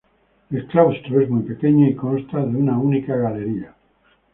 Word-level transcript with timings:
El 0.49 0.65
claustro 0.65 1.19
es 1.21 1.29
muy 1.29 1.43
pequeño 1.43 1.87
y 1.87 1.93
consta 1.93 2.39
de 2.39 2.57
una 2.57 2.75
única 2.75 3.15
galería. 3.15 3.75